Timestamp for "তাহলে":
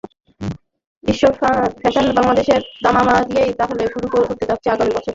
3.59-3.83